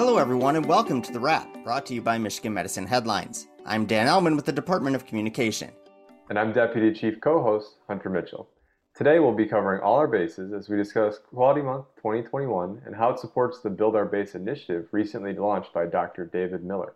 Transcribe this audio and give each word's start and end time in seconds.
Hello, 0.00 0.16
everyone, 0.16 0.54
and 0.54 0.64
welcome 0.64 1.02
to 1.02 1.12
The 1.12 1.18
Wrap, 1.18 1.64
brought 1.64 1.84
to 1.86 1.92
you 1.92 2.00
by 2.00 2.18
Michigan 2.18 2.54
Medicine 2.54 2.86
Headlines. 2.86 3.48
I'm 3.66 3.84
Dan 3.84 4.06
Ellman 4.06 4.36
with 4.36 4.44
the 4.44 4.52
Department 4.52 4.94
of 4.94 5.04
Communication. 5.04 5.72
And 6.28 6.38
I'm 6.38 6.52
Deputy 6.52 6.96
Chief 6.96 7.20
Co 7.20 7.42
host 7.42 7.78
Hunter 7.88 8.08
Mitchell. 8.08 8.48
Today, 8.94 9.18
we'll 9.18 9.34
be 9.34 9.44
covering 9.44 9.82
all 9.82 9.96
our 9.96 10.06
bases 10.06 10.52
as 10.52 10.68
we 10.68 10.76
discuss 10.76 11.18
Quality 11.18 11.62
Month 11.62 11.86
2021 11.96 12.82
and 12.86 12.94
how 12.94 13.10
it 13.10 13.18
supports 13.18 13.58
the 13.60 13.70
Build 13.70 13.96
Our 13.96 14.04
Base 14.04 14.36
initiative 14.36 14.86
recently 14.92 15.32
launched 15.32 15.72
by 15.72 15.86
Dr. 15.86 16.26
David 16.26 16.62
Miller. 16.62 16.94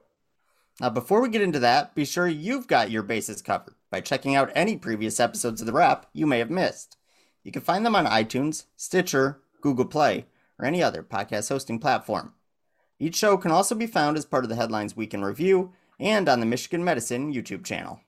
Now, 0.80 0.91
before 0.91 1.21
we 1.21 1.29
get 1.29 1.43
into 1.43 1.59
that, 1.59 1.96
be 1.96 2.05
sure 2.05 2.29
you've 2.29 2.69
got 2.69 2.93
your 2.93 3.03
bases 3.03 3.43
covered 3.43 3.75
by 3.91 4.00
checking 4.00 4.37
out 4.37 4.53
any 4.55 4.77
previous 4.77 5.19
episodes 5.19 5.61
of 5.61 5.66
The 5.66 5.73
Wrap 5.73 6.07
you 6.12 6.29
may 6.29 6.39
have 6.39 6.50
missed. 6.50 6.98
You 7.42 7.50
can 7.50 7.62
find 7.62 7.84
them 7.84 7.97
on 7.97 8.06
iTunes, 8.06 8.66
Stitcher, 8.77 9.41
Google 9.61 9.87
Play, 9.87 10.27
or 10.56 10.66
any 10.66 10.84
other 10.84 11.03
podcast 11.03 11.48
hosting 11.48 11.80
platform. 11.80 12.34
Each 13.02 13.16
show 13.16 13.37
can 13.37 13.51
also 13.51 13.74
be 13.74 13.88
found 13.88 14.16
as 14.16 14.24
part 14.24 14.45
of 14.45 14.48
the 14.48 14.55
Headlines 14.55 14.97
Week 14.97 15.12
in 15.12 15.24
Review 15.24 15.73
and 15.98 16.29
on 16.29 16.38
the 16.38 16.47
Michigan 16.47 16.84
Medicine 16.84 17.34
YouTube 17.34 17.65
channel. 17.65 18.01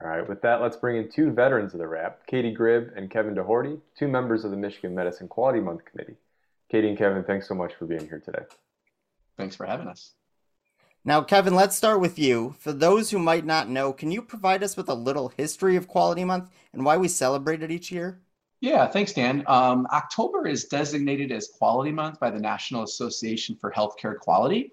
All 0.00 0.08
right, 0.08 0.28
with 0.28 0.40
that, 0.42 0.62
let's 0.62 0.76
bring 0.76 0.96
in 0.96 1.10
two 1.10 1.32
veterans 1.32 1.74
of 1.74 1.80
the 1.80 1.88
wrap, 1.88 2.24
Katie 2.28 2.54
Gribb 2.54 2.96
and 2.96 3.10
Kevin 3.10 3.34
DeHorty, 3.34 3.80
two 3.98 4.06
members 4.06 4.44
of 4.44 4.52
the 4.52 4.56
Michigan 4.56 4.94
Medicine 4.94 5.26
Quality 5.26 5.58
Month 5.58 5.86
Committee. 5.86 6.14
Katie 6.70 6.88
and 6.88 6.96
Kevin, 6.96 7.24
thanks 7.24 7.48
so 7.48 7.56
much 7.56 7.74
for 7.74 7.84
being 7.84 8.08
here 8.08 8.22
today. 8.24 8.44
Thanks 9.36 9.56
for 9.56 9.66
having 9.66 9.88
us. 9.88 10.12
Now, 11.04 11.22
Kevin, 11.22 11.56
let's 11.56 11.74
start 11.74 11.98
with 11.98 12.16
you. 12.16 12.54
For 12.60 12.72
those 12.72 13.10
who 13.10 13.18
might 13.18 13.44
not 13.44 13.68
know, 13.68 13.92
can 13.92 14.12
you 14.12 14.22
provide 14.22 14.62
us 14.62 14.76
with 14.76 14.88
a 14.88 14.94
little 14.94 15.32
history 15.36 15.74
of 15.74 15.88
Quality 15.88 16.22
Month 16.22 16.48
and 16.72 16.84
why 16.84 16.96
we 16.96 17.08
celebrate 17.08 17.64
it 17.64 17.72
each 17.72 17.90
year? 17.90 18.20
Yeah, 18.62 18.86
thanks, 18.86 19.12
Dan. 19.12 19.42
Um, 19.48 19.88
October 19.92 20.46
is 20.46 20.66
designated 20.66 21.32
as 21.32 21.48
Quality 21.48 21.90
Month 21.90 22.20
by 22.20 22.30
the 22.30 22.38
National 22.38 22.84
Association 22.84 23.56
for 23.56 23.72
Healthcare 23.72 24.16
Quality. 24.16 24.72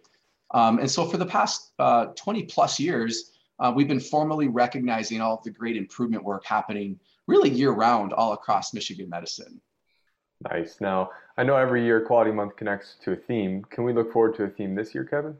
Um, 0.52 0.77
and 0.77 0.89
so 0.89 1.05
for 1.05 1.17
the 1.17 1.25
past 1.25 1.72
uh, 1.80 2.05
20 2.16 2.44
plus 2.44 2.80
years, 2.80 3.31
uh, 3.59 3.73
we've 3.75 3.88
been 3.88 3.99
formally 3.99 4.47
recognizing 4.47 5.22
all 5.22 5.38
of 5.38 5.44
the 5.44 5.49
great 5.49 5.75
improvement 5.75 6.23
work 6.23 6.45
happening 6.45 6.99
really 7.25 7.49
year 7.49 7.72
round 7.72 8.14
all 8.14 8.33
across 8.33 8.75
Michigan 8.75 9.09
medicine. 9.09 9.59
Nice. 10.52 10.80
Now, 10.80 11.09
I 11.38 11.44
know 11.44 11.55
every 11.55 11.83
year 11.83 11.99
Quality 11.99 12.31
Month 12.31 12.58
connects 12.58 12.95
to 13.05 13.14
a 13.14 13.16
theme. 13.16 13.66
Can 13.71 13.86
we 13.86 13.94
look 13.94 14.14
forward 14.14 14.36
to 14.36 14.44
a 14.44 14.49
theme 14.49 14.75
this 14.75 14.94
year, 14.94 15.03
Kevin? 15.03 15.36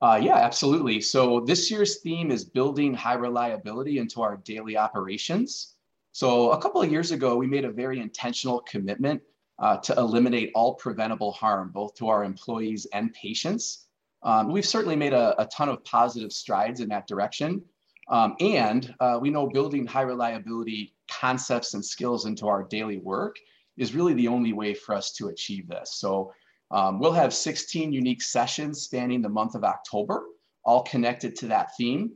Uh, 0.00 0.20
yeah, 0.22 0.36
absolutely. 0.36 1.00
So 1.00 1.40
this 1.40 1.72
year's 1.72 1.98
theme 1.98 2.30
is 2.30 2.44
building 2.44 2.94
high 2.94 3.14
reliability 3.14 3.98
into 3.98 4.22
our 4.22 4.36
daily 4.36 4.76
operations. 4.76 5.73
So 6.14 6.52
a 6.52 6.58
couple 6.62 6.80
of 6.80 6.92
years 6.92 7.10
ago, 7.10 7.34
we 7.34 7.48
made 7.48 7.64
a 7.64 7.72
very 7.72 7.98
intentional 7.98 8.60
commitment 8.60 9.20
uh, 9.58 9.78
to 9.78 9.92
eliminate 9.94 10.52
all 10.54 10.76
preventable 10.76 11.32
harm, 11.32 11.72
both 11.74 11.96
to 11.96 12.06
our 12.06 12.22
employees 12.22 12.86
and 12.92 13.12
patients. 13.12 13.88
Um, 14.22 14.52
we've 14.52 14.64
certainly 14.64 14.94
made 14.94 15.12
a, 15.12 15.34
a, 15.42 15.46
ton 15.46 15.68
of 15.68 15.82
positive 15.82 16.30
strides 16.30 16.78
in 16.78 16.88
that 16.90 17.08
direction. 17.08 17.64
Um, 18.08 18.36
and 18.38 18.94
uh, 19.00 19.18
we 19.20 19.30
know 19.30 19.48
building 19.48 19.88
high 19.88 20.02
reliability 20.02 20.94
concepts 21.10 21.74
and 21.74 21.84
skills 21.84 22.26
into 22.26 22.46
our 22.46 22.62
daily 22.62 22.98
work 22.98 23.34
is 23.76 23.92
really 23.92 24.14
the 24.14 24.28
only 24.28 24.52
way 24.52 24.72
for 24.72 24.94
us 24.94 25.10
to 25.14 25.30
achieve 25.30 25.66
this. 25.66 25.96
So 25.96 26.32
um, 26.70 27.00
we'll 27.00 27.10
have 27.10 27.34
16 27.34 27.92
unique 27.92 28.22
sessions 28.22 28.82
spanning 28.82 29.20
the 29.20 29.28
month 29.28 29.56
of 29.56 29.64
October, 29.64 30.22
all 30.64 30.84
connected 30.84 31.34
to 31.36 31.48
that 31.48 31.70
theme. 31.76 32.12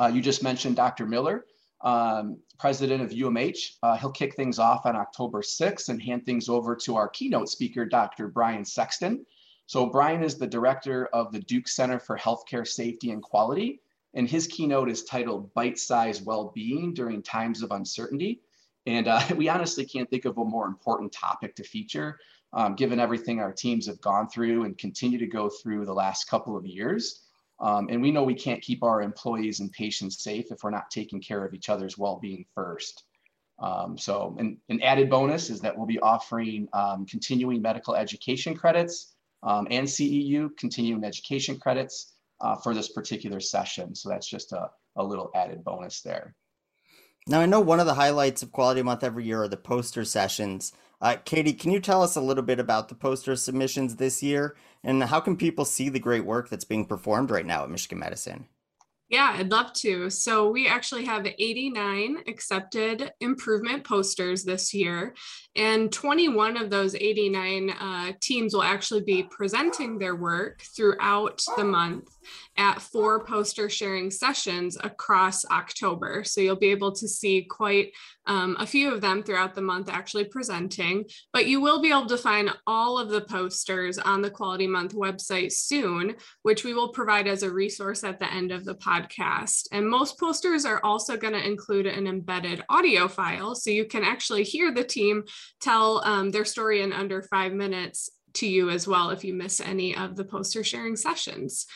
Uh, 0.00 0.10
you 0.12 0.20
just 0.20 0.42
mentioned 0.42 0.74
Dr. 0.74 1.06
Miller, 1.06 1.46
um, 1.82 2.38
president 2.58 3.02
of 3.02 3.10
UMH. 3.10 3.76
Uh, 3.82 3.96
he'll 3.96 4.10
kick 4.10 4.34
things 4.34 4.58
off 4.58 4.86
on 4.86 4.96
October 4.96 5.42
6th 5.42 5.88
and 5.88 6.00
hand 6.02 6.24
things 6.24 6.48
over 6.48 6.76
to 6.76 6.96
our 6.96 7.08
keynote 7.08 7.48
speaker, 7.48 7.84
Dr. 7.84 8.28
Brian 8.28 8.64
Sexton. 8.64 9.24
So 9.66 9.86
Brian 9.86 10.22
is 10.22 10.36
the 10.36 10.46
director 10.46 11.06
of 11.12 11.32
the 11.32 11.40
Duke 11.40 11.68
Center 11.68 11.98
for 11.98 12.16
Healthcare 12.18 12.66
Safety 12.66 13.10
and 13.10 13.22
Quality, 13.22 13.80
and 14.14 14.28
his 14.28 14.46
keynote 14.46 14.90
is 14.90 15.04
titled 15.04 15.52
Bite-Size 15.54 16.22
Well-Being 16.22 16.94
During 16.94 17.22
Times 17.22 17.62
of 17.62 17.70
Uncertainty. 17.70 18.42
And 18.86 19.08
uh, 19.08 19.20
we 19.36 19.48
honestly 19.48 19.84
can't 19.84 20.10
think 20.10 20.24
of 20.24 20.38
a 20.38 20.44
more 20.44 20.66
important 20.66 21.12
topic 21.12 21.56
to 21.56 21.64
feature 21.64 22.18
um, 22.52 22.74
given 22.74 23.00
everything 23.00 23.40
our 23.40 23.52
teams 23.52 23.86
have 23.86 24.00
gone 24.00 24.28
through 24.28 24.64
and 24.64 24.76
continue 24.76 25.18
to 25.18 25.26
go 25.26 25.48
through 25.48 25.86
the 25.86 25.94
last 25.94 26.28
couple 26.28 26.56
of 26.56 26.66
years. 26.66 27.20
Um, 27.62 27.88
and 27.90 28.02
we 28.02 28.10
know 28.10 28.24
we 28.24 28.34
can't 28.34 28.60
keep 28.60 28.82
our 28.82 29.00
employees 29.00 29.60
and 29.60 29.70
patients 29.70 30.22
safe 30.22 30.50
if 30.50 30.64
we're 30.64 30.70
not 30.70 30.90
taking 30.90 31.20
care 31.20 31.44
of 31.44 31.54
each 31.54 31.68
other's 31.68 31.96
well-being 31.96 32.44
first. 32.54 33.04
Um, 33.60 33.96
so 33.96 34.34
an, 34.40 34.58
an, 34.68 34.82
added 34.82 35.08
bonus 35.08 35.48
is 35.48 35.60
that 35.60 35.76
we'll 35.76 35.86
be 35.86 36.00
offering 36.00 36.68
um, 36.72 37.06
continuing 37.06 37.62
medical 37.62 37.94
education 37.94 38.56
credits 38.56 39.14
um, 39.44 39.68
and 39.70 39.86
CEU 39.86 40.50
continuing 40.58 41.04
education 41.04 41.58
credits 41.60 42.14
uh, 42.40 42.56
for 42.56 42.74
this 42.74 42.88
particular 42.88 43.38
session. 43.38 43.94
So 43.94 44.08
that's 44.08 44.26
just 44.26 44.50
a, 44.50 44.68
a 44.96 45.04
little 45.04 45.30
added 45.36 45.62
bonus 45.62 46.00
there. 46.00 46.34
Now, 47.28 47.40
I 47.40 47.46
know 47.46 47.60
one 47.60 47.78
of 47.78 47.86
the 47.86 47.94
highlights 47.94 48.42
of 48.42 48.50
Quality 48.50 48.82
Month 48.82 49.04
every 49.04 49.24
year 49.24 49.44
are 49.44 49.48
the 49.48 49.56
poster 49.56 50.04
sessions. 50.04 50.72
Uh, 51.02 51.16
Katie, 51.24 51.52
can 51.52 51.72
you 51.72 51.80
tell 51.80 52.00
us 52.00 52.14
a 52.14 52.20
little 52.20 52.44
bit 52.44 52.60
about 52.60 52.88
the 52.88 52.94
poster 52.94 53.34
submissions 53.34 53.96
this 53.96 54.22
year 54.22 54.54
and 54.84 55.02
how 55.02 55.18
can 55.18 55.36
people 55.36 55.64
see 55.64 55.88
the 55.88 55.98
great 55.98 56.24
work 56.24 56.48
that's 56.48 56.64
being 56.64 56.86
performed 56.86 57.28
right 57.28 57.44
now 57.44 57.64
at 57.64 57.70
Michigan 57.70 57.98
Medicine? 57.98 58.46
Yeah, 59.08 59.34
I'd 59.36 59.50
love 59.50 59.74
to. 59.74 60.08
So, 60.08 60.50
we 60.50 60.66
actually 60.66 61.04
have 61.04 61.26
89 61.26 62.22
accepted 62.28 63.12
improvement 63.20 63.84
posters 63.84 64.42
this 64.42 64.72
year, 64.72 65.14
and 65.54 65.92
21 65.92 66.56
of 66.56 66.70
those 66.70 66.94
89 66.94 67.70
uh, 67.70 68.12
teams 68.22 68.54
will 68.54 68.62
actually 68.62 69.02
be 69.02 69.24
presenting 69.24 69.98
their 69.98 70.16
work 70.16 70.62
throughout 70.62 71.44
the 71.58 71.64
month 71.64 72.08
at 72.56 72.80
four 72.80 73.24
poster 73.24 73.68
sharing 73.68 74.10
sessions 74.10 74.76
across 74.82 75.44
October. 75.46 76.24
So 76.24 76.40
you'll 76.40 76.56
be 76.56 76.70
able 76.70 76.92
to 76.92 77.08
see 77.08 77.42
quite 77.42 77.92
um, 78.26 78.56
a 78.58 78.66
few 78.66 78.92
of 78.92 79.00
them 79.00 79.22
throughout 79.22 79.54
the 79.54 79.62
month 79.62 79.88
actually 79.90 80.24
presenting, 80.24 81.04
but 81.32 81.46
you 81.46 81.60
will 81.60 81.80
be 81.80 81.90
able 81.90 82.06
to 82.06 82.16
find 82.16 82.50
all 82.66 82.98
of 82.98 83.08
the 83.10 83.22
posters 83.22 83.98
on 83.98 84.22
the 84.22 84.30
Quality 84.30 84.66
Month 84.66 84.94
website 84.94 85.52
soon, 85.52 86.14
which 86.42 86.64
we 86.64 86.74
will 86.74 86.90
provide 86.90 87.26
as 87.26 87.42
a 87.42 87.52
resource 87.52 88.04
at 88.04 88.20
the 88.20 88.32
end 88.32 88.52
of 88.52 88.64
the 88.64 88.74
podcast. 88.74 89.66
And 89.72 89.88
most 89.88 90.18
posters 90.18 90.64
are 90.64 90.80
also 90.84 91.16
going 91.16 91.34
to 91.34 91.46
include 91.46 91.86
an 91.86 92.06
embedded 92.06 92.62
audio 92.68 93.08
file, 93.08 93.54
so 93.54 93.70
you 93.70 93.84
can 93.84 94.04
actually 94.04 94.44
hear 94.44 94.72
the 94.72 94.84
team 94.84 95.24
tell 95.60 96.02
um, 96.04 96.30
their 96.30 96.44
story 96.44 96.82
in 96.82 96.92
under 96.92 97.22
five 97.22 97.52
minutes 97.52 98.10
to 98.34 98.46
you 98.46 98.70
as 98.70 98.86
well 98.86 99.10
if 99.10 99.24
you 99.24 99.34
miss 99.34 99.60
any 99.60 99.96
of 99.96 100.16
the 100.16 100.24
poster 100.24 100.64
sharing 100.64 100.96
sessions. 100.96 101.66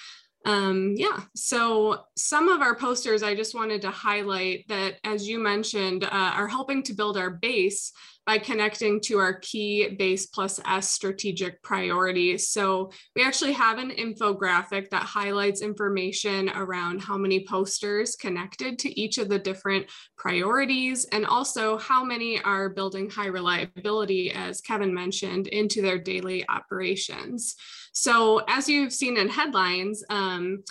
Um, 0.47 0.95
yeah, 0.97 1.23
so 1.35 2.05
some 2.17 2.49
of 2.49 2.63
our 2.63 2.77
posters 2.77 3.25
I 3.25 3.35
just 3.35 3.53
wanted 3.53 3.83
to 3.83 3.91
highlight 3.91 4.69
that, 4.69 4.95
as 5.03 5.29
you 5.29 5.41
mentioned, 5.41 6.05
uh, 6.05 6.09
are 6.11 6.47
helping 6.47 6.85
to 6.85 6.95
build 6.95 7.17
our 7.17 7.31
base 7.31 7.93
by 8.27 8.39
connecting 8.39 9.01
to 9.01 9.19
our 9.19 9.35
key 9.35 9.89
base 9.97 10.27
plus 10.27 10.61
S 10.67 10.91
strategic 10.91 11.63
priorities. 11.63 12.49
So 12.49 12.91
we 13.15 13.23
actually 13.23 13.53
have 13.53 13.79
an 13.79 13.91
infographic 13.91 14.91
that 14.91 15.05
highlights 15.05 15.63
information 15.63 16.51
around 16.51 17.01
how 17.01 17.17
many 17.17 17.47
posters 17.47 18.17
connected 18.17 18.81
to 18.81 19.01
each 19.01 19.19
of 19.19 19.29
the 19.29 19.39
different 19.39 19.87
priorities 20.19 21.05
and 21.13 21.25
also 21.25 21.79
how 21.79 22.05
many 22.05 22.43
are 22.43 22.69
building 22.69 23.09
high 23.09 23.29
reliability, 23.29 24.33
as 24.33 24.61
Kevin 24.61 24.93
mentioned, 24.93 25.47
into 25.47 25.81
their 25.81 25.99
daily 25.99 26.45
operations. 26.49 27.55
So 27.93 28.43
as 28.49 28.69
you've 28.69 28.93
seen 28.93 29.17
in 29.17 29.29
headlines, 29.29 30.03
um, 30.11 30.65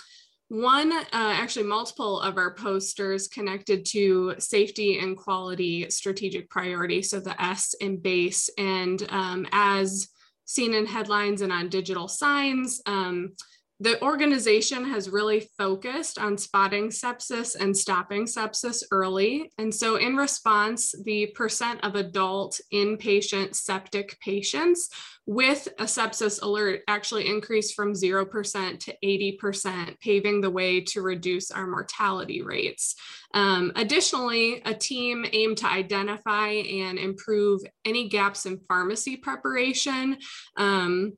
one, 0.48 0.92
uh, 0.92 1.04
actually 1.12 1.66
multiple 1.66 2.20
of 2.20 2.38
our 2.38 2.54
posters 2.54 3.26
connected 3.26 3.84
to 3.86 4.34
safety 4.38 4.98
and 4.98 5.16
quality 5.16 5.90
strategic 5.90 6.48
priority. 6.48 7.02
So 7.02 7.18
the 7.18 7.40
S 7.42 7.74
in 7.80 7.96
base 7.96 8.48
and 8.56 9.04
um, 9.10 9.46
as 9.50 10.08
seen 10.44 10.74
in 10.74 10.86
headlines 10.86 11.42
and 11.42 11.52
on 11.52 11.68
digital 11.68 12.06
signs, 12.06 12.80
um, 12.86 13.32
the 13.78 14.02
organization 14.02 14.86
has 14.86 15.10
really 15.10 15.48
focused 15.58 16.18
on 16.18 16.38
spotting 16.38 16.88
sepsis 16.88 17.54
and 17.54 17.76
stopping 17.76 18.24
sepsis 18.24 18.82
early. 18.90 19.52
And 19.58 19.74
so, 19.74 19.96
in 19.96 20.16
response, 20.16 20.94
the 21.04 21.26
percent 21.34 21.84
of 21.84 21.94
adult 21.94 22.58
inpatient 22.72 23.54
septic 23.54 24.18
patients 24.20 24.88
with 25.26 25.68
a 25.78 25.84
sepsis 25.84 26.40
alert 26.40 26.82
actually 26.88 27.28
increased 27.28 27.74
from 27.74 27.92
0% 27.92 28.78
to 28.80 28.96
80%, 29.04 30.00
paving 30.00 30.40
the 30.40 30.50
way 30.50 30.80
to 30.80 31.02
reduce 31.02 31.50
our 31.50 31.66
mortality 31.66 32.42
rates. 32.42 32.94
Um, 33.34 33.72
additionally, 33.74 34.62
a 34.64 34.72
team 34.72 35.26
aimed 35.32 35.58
to 35.58 35.66
identify 35.66 36.48
and 36.48 36.98
improve 36.98 37.60
any 37.84 38.08
gaps 38.08 38.46
in 38.46 38.60
pharmacy 38.68 39.16
preparation. 39.16 40.16
Um, 40.56 41.14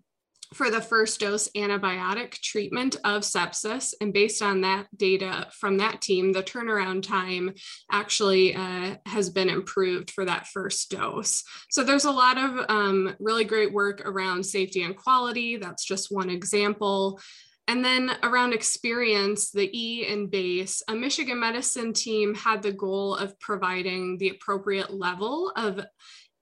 for 0.55 0.71
the 0.71 0.81
first 0.81 1.21
dose 1.21 1.49
antibiotic 1.57 2.33
treatment 2.41 2.97
of 3.05 3.23
sepsis. 3.23 3.95
And 4.01 4.13
based 4.13 4.43
on 4.43 4.63
that 4.63 4.87
data 4.97 5.49
from 5.53 5.77
that 5.79 6.01
team, 6.01 6.33
the 6.33 6.43
turnaround 6.43 7.03
time 7.03 7.53
actually 7.93 8.55
uh, 8.55 8.97
has 9.07 9.31
been 9.31 9.49
improved 9.49 10.11
for 10.11 10.25
that 10.25 10.47
first 10.47 10.91
dose. 10.91 11.45
So 11.71 11.85
there's 11.85 12.07
a 12.07 12.11
lot 12.11 12.39
of 12.39 12.65
um, 12.69 13.15
really 13.21 13.45
great 13.45 13.73
work 13.73 14.03
around 14.07 14.45
safety 14.45 14.83
and 14.83 14.97
quality. 14.97 15.57
That's 15.57 15.85
just 15.85 16.11
one 16.11 16.31
example. 16.31 17.21
And 17.67 17.85
then 17.85 18.13
around 18.23 18.55
experience, 18.55 19.51
the 19.51 19.69
E 19.79 20.07
and 20.07 20.31
base, 20.31 20.83
a 20.89 20.95
Michigan 20.95 21.39
medicine 21.39 21.93
team 21.93 22.35
had 22.35 22.63
the 22.63 22.73
goal 22.73 23.15
of 23.15 23.39
providing 23.41 24.17
the 24.17 24.31
appropriate 24.31 24.91
level 24.91 25.53
of 25.55 25.85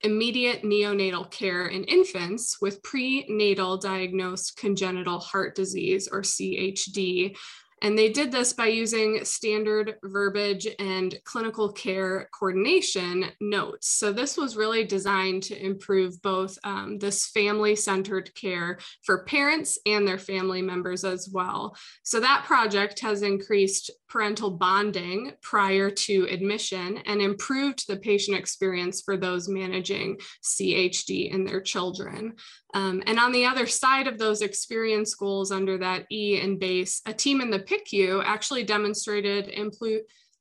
immediate 0.02 0.62
neonatal 0.62 1.30
care 1.30 1.66
in 1.66 1.84
infants 1.84 2.60
with 2.60 2.82
prenatal 2.82 3.78
diagnosed 3.78 4.56
congenital 4.56 5.18
heart 5.18 5.54
disease 5.54 6.08
or 6.10 6.20
CHD 6.20 7.36
and 7.82 7.98
they 7.98 8.10
did 8.10 8.32
this 8.32 8.52
by 8.52 8.66
using 8.66 9.24
standard 9.24 9.96
verbiage 10.02 10.66
and 10.78 11.18
clinical 11.24 11.70
care 11.70 12.28
coordination 12.32 13.26
notes. 13.40 13.88
So 13.88 14.12
this 14.12 14.36
was 14.36 14.56
really 14.56 14.84
designed 14.84 15.42
to 15.44 15.62
improve 15.62 16.20
both 16.22 16.58
um, 16.64 16.98
this 16.98 17.26
family-centered 17.26 18.34
care 18.34 18.78
for 19.04 19.24
parents 19.24 19.78
and 19.84 20.08
their 20.08 20.18
family 20.18 20.62
members 20.62 21.04
as 21.04 21.28
well. 21.30 21.76
So 22.02 22.20
that 22.20 22.44
project 22.46 23.00
has 23.00 23.22
increased 23.22 23.90
parental 24.08 24.50
bonding 24.50 25.32
prior 25.42 25.90
to 25.90 26.26
admission 26.30 26.98
and 27.06 27.20
improved 27.20 27.86
the 27.86 27.96
patient 27.96 28.38
experience 28.38 29.02
for 29.02 29.16
those 29.16 29.48
managing 29.48 30.18
CHD 30.42 31.30
in 31.30 31.44
their 31.44 31.60
children. 31.60 32.34
Um, 32.74 33.02
and 33.06 33.18
on 33.18 33.32
the 33.32 33.46
other 33.46 33.66
side 33.66 34.06
of 34.06 34.18
those 34.18 34.42
experience 34.42 35.14
goals 35.14 35.50
under 35.50 35.78
that 35.78 36.04
E 36.10 36.40
and 36.40 36.60
base, 36.60 37.00
a 37.06 37.12
team 37.12 37.40
in 37.40 37.50
the 37.50 37.58
PICU 37.66 38.22
actually 38.24 38.64
demonstrated 38.64 39.48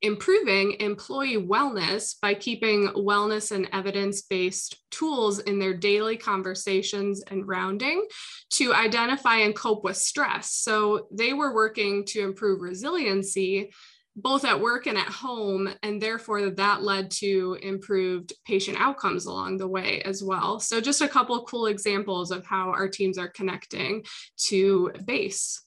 improving 0.02 0.76
employee 0.80 1.38
wellness 1.38 2.16
by 2.22 2.34
keeping 2.34 2.90
wellness 2.90 3.52
and 3.52 3.68
evidence-based 3.74 4.76
tools 4.92 5.40
in 5.40 5.60
their 5.60 5.74
daily 5.74 6.18
conversations 6.18 7.24
and 7.28 7.48
rounding 7.48 8.06
to 8.52 8.74
identify 8.74 9.38
and 9.38 9.56
cope 9.56 9.84
with 9.84 9.98
stress. 9.98 10.52
So 10.52 11.08
they 11.12 11.34
were 11.34 11.54
working 11.54 12.06
to 12.06 12.22
improve 12.22 12.62
resiliency 12.62 13.72
both 14.16 14.46
at 14.46 14.62
work 14.62 14.88
and 14.88 14.98
at 14.98 15.08
home, 15.08 15.70
and 15.84 16.02
therefore 16.02 16.50
that 16.50 16.84
led 16.84 17.12
to 17.12 17.58
improved 17.62 18.34
patient 18.46 18.78
outcomes 18.80 19.26
along 19.26 19.58
the 19.58 19.68
way 19.68 20.02
as 20.04 20.24
well. 20.24 20.60
So, 20.60 20.80
just 20.80 21.02
a 21.02 21.08
couple 21.08 21.44
cool 21.46 21.66
examples 21.66 22.32
of 22.32 22.46
how 22.46 22.70
our 22.70 22.88
teams 22.88 23.18
are 23.18 23.28
connecting 23.28 24.06
to 24.48 24.94
base. 25.04 25.65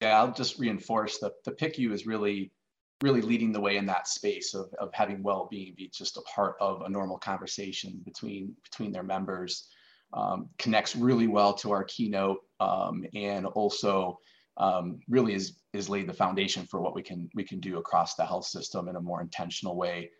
Yeah, 0.00 0.18
I'll 0.18 0.32
just 0.32 0.58
reinforce 0.58 1.18
that 1.18 1.32
the 1.44 1.52
PICU 1.52 1.92
is 1.92 2.06
really, 2.06 2.52
really 3.02 3.22
leading 3.22 3.52
the 3.52 3.60
way 3.60 3.76
in 3.76 3.86
that 3.86 4.08
space 4.08 4.54
of, 4.54 4.66
of 4.78 4.90
having 4.92 5.22
well-being 5.22 5.74
be 5.76 5.90
just 5.92 6.16
a 6.16 6.22
part 6.22 6.56
of 6.60 6.82
a 6.82 6.88
normal 6.88 7.18
conversation 7.18 8.00
between 8.04 8.54
between 8.62 8.92
their 8.92 9.02
members. 9.02 9.68
Um, 10.12 10.50
connects 10.58 10.94
really 10.94 11.26
well 11.26 11.52
to 11.54 11.72
our 11.72 11.84
keynote 11.84 12.38
um, 12.60 13.04
and 13.14 13.44
also 13.44 14.18
um, 14.58 15.00
really 15.08 15.34
is 15.34 15.58
is 15.72 15.88
laid 15.88 16.08
the 16.08 16.14
foundation 16.14 16.66
for 16.66 16.80
what 16.80 16.94
we 16.94 17.02
can 17.02 17.28
we 17.34 17.44
can 17.44 17.60
do 17.60 17.78
across 17.78 18.14
the 18.14 18.24
health 18.24 18.46
system 18.46 18.88
in 18.88 18.96
a 18.96 19.00
more 19.00 19.20
intentional 19.20 19.76
way. 19.76 20.10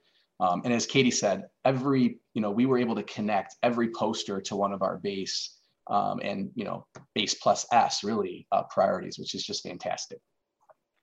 Um, 0.40 0.62
and 0.64 0.74
as 0.74 0.86
Katie 0.86 1.10
said, 1.10 1.44
every 1.64 2.18
you 2.34 2.42
know 2.42 2.50
we 2.50 2.66
were 2.66 2.78
able 2.78 2.94
to 2.94 3.02
connect 3.02 3.56
every 3.62 3.90
poster 3.90 4.40
to 4.40 4.56
one 4.56 4.72
of 4.72 4.82
our 4.82 4.98
base 4.98 5.56
um, 5.88 6.20
and 6.22 6.50
you 6.54 6.64
know 6.64 6.86
base 7.14 7.34
plus 7.34 7.66
S 7.72 8.04
really 8.04 8.46
uh, 8.52 8.62
priorities, 8.70 9.18
which 9.18 9.34
is 9.34 9.44
just 9.44 9.62
fantastic. 9.62 10.18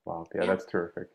Wow, 0.06 0.26
yeah, 0.36 0.46
that's 0.46 0.66
terrific. 0.66 1.08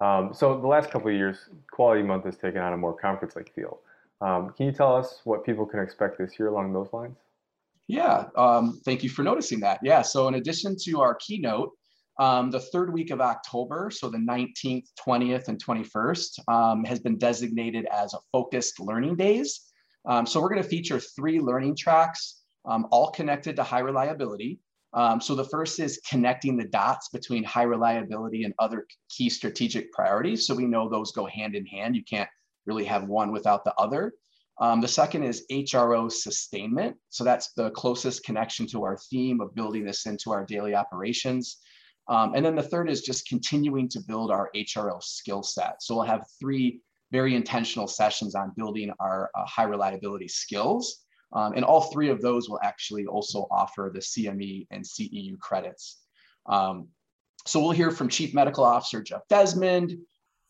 Um, 0.00 0.32
so 0.34 0.60
the 0.60 0.66
last 0.66 0.90
couple 0.90 1.08
of 1.08 1.14
years, 1.14 1.38
Quality 1.70 2.02
Month 2.02 2.24
has 2.24 2.36
taken 2.36 2.60
on 2.60 2.72
a 2.72 2.76
more 2.76 2.94
conference-like 2.94 3.54
feel. 3.54 3.80
Um, 4.20 4.52
can 4.56 4.66
you 4.66 4.72
tell 4.72 4.94
us 4.94 5.20
what 5.24 5.44
people 5.44 5.66
can 5.66 5.80
expect 5.80 6.18
this 6.18 6.38
year 6.38 6.48
along 6.48 6.72
those 6.72 6.92
lines? 6.92 7.16
Yeah, 7.86 8.26
um, 8.36 8.80
thank 8.84 9.02
you 9.02 9.10
for 9.10 9.22
noticing 9.22 9.60
that. 9.60 9.80
Yeah, 9.82 10.02
so 10.02 10.28
in 10.28 10.34
addition 10.34 10.76
to 10.84 11.00
our 11.00 11.14
keynote, 11.14 11.70
um, 12.18 12.50
the 12.50 12.60
third 12.60 12.92
week 12.92 13.10
of 13.10 13.20
October, 13.20 13.90
so 13.90 14.08
the 14.08 14.18
19th, 14.18 14.86
20th, 15.06 15.48
and 15.48 15.62
21st, 15.62 16.48
um, 16.48 16.84
has 16.84 17.00
been 17.00 17.18
designated 17.18 17.86
as 17.86 18.14
a 18.14 18.18
focused 18.32 18.80
learning 18.80 19.16
days. 19.16 19.60
Um, 20.06 20.26
so 20.26 20.40
we're 20.40 20.50
going 20.50 20.62
to 20.62 20.68
feature 20.68 21.00
three 21.00 21.40
learning 21.40 21.76
tracks, 21.76 22.43
um, 22.66 22.86
all 22.90 23.10
connected 23.10 23.56
to 23.56 23.62
high 23.62 23.80
reliability. 23.80 24.60
Um, 24.92 25.20
so 25.20 25.34
the 25.34 25.44
first 25.44 25.80
is 25.80 26.00
connecting 26.08 26.56
the 26.56 26.68
dots 26.68 27.08
between 27.08 27.42
high 27.42 27.64
reliability 27.64 28.44
and 28.44 28.54
other 28.58 28.86
key 29.10 29.28
strategic 29.28 29.92
priorities. 29.92 30.46
So 30.46 30.54
we 30.54 30.66
know 30.66 30.88
those 30.88 31.12
go 31.12 31.26
hand 31.26 31.56
in 31.56 31.66
hand. 31.66 31.96
You 31.96 32.04
can't 32.04 32.28
really 32.66 32.84
have 32.84 33.04
one 33.04 33.32
without 33.32 33.64
the 33.64 33.74
other. 33.74 34.12
Um, 34.60 34.80
the 34.80 34.88
second 34.88 35.24
is 35.24 35.46
HRO 35.50 36.10
sustainment. 36.10 36.96
So 37.08 37.24
that's 37.24 37.52
the 37.54 37.70
closest 37.70 38.24
connection 38.24 38.68
to 38.68 38.84
our 38.84 38.96
theme 38.96 39.40
of 39.40 39.54
building 39.54 39.84
this 39.84 40.06
into 40.06 40.30
our 40.30 40.46
daily 40.46 40.76
operations. 40.76 41.58
Um, 42.08 42.34
and 42.34 42.44
then 42.44 42.54
the 42.54 42.62
third 42.62 42.88
is 42.88 43.02
just 43.02 43.28
continuing 43.28 43.88
to 43.88 44.00
build 44.06 44.30
our 44.30 44.50
HRO 44.54 45.02
skill 45.02 45.42
set. 45.42 45.82
So 45.82 45.96
we'll 45.96 46.04
have 46.04 46.24
three 46.38 46.80
very 47.10 47.34
intentional 47.34 47.88
sessions 47.88 48.34
on 48.34 48.52
building 48.56 48.92
our 49.00 49.30
uh, 49.34 49.44
high 49.46 49.64
reliability 49.64 50.28
skills. 50.28 51.03
Um, 51.34 51.54
and 51.54 51.64
all 51.64 51.82
three 51.92 52.08
of 52.08 52.22
those 52.22 52.48
will 52.48 52.60
actually 52.62 53.06
also 53.06 53.46
offer 53.50 53.90
the 53.92 54.00
CME 54.00 54.68
and 54.70 54.84
CEU 54.84 55.38
credits. 55.38 55.98
Um, 56.46 56.88
so 57.46 57.60
we'll 57.60 57.72
hear 57.72 57.90
from 57.90 58.08
Chief 58.08 58.32
Medical 58.32 58.64
Officer 58.64 59.02
Jeff 59.02 59.22
Desmond, 59.28 59.98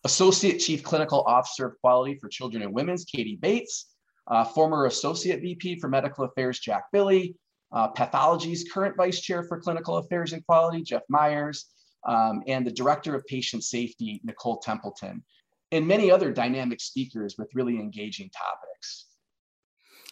Associate 0.05 0.59
Chief 0.59 0.83
Clinical 0.83 1.23
Officer 1.23 1.67
of 1.67 1.81
Quality 1.81 2.19
for 2.21 2.29
Children 2.29 2.63
and 2.63 2.75
Women's, 2.75 3.05
Katie 3.05 3.39
Bates, 3.41 3.95
uh, 4.29 4.45
former 4.45 4.87
Associate 4.87 5.41
VP 5.41 5.81
for 5.81 5.89
Medical 5.89 6.25
Affairs, 6.25 6.59
Jack 6.59 6.85
Billi, 6.93 7.35
uh, 7.73 7.89
Pathology's 7.89 8.71
current 8.71 8.97
Vice 8.97 9.21
Chair 9.21 9.43
for 9.43 9.61
Clinical 9.61 9.97
Affairs 9.97 10.33
and 10.33 10.45
Quality, 10.47 10.83
Jeff 10.83 11.03
Myers, 11.09 11.67
um, 12.07 12.43
and 12.47 12.67
the 12.67 12.71
Director 12.71 13.15
of 13.15 13.27
Patient 13.27 13.65
Safety, 13.65 14.21
Nicole 14.25 14.59
Templeton, 14.59 15.25
and 15.73 15.87
many 15.87 16.11
other 16.11 16.31
dynamic 16.31 16.81
speakers 16.81 17.37
with 17.39 17.55
really 17.55 17.77
engaging 17.77 18.31
topics. 18.31 19.07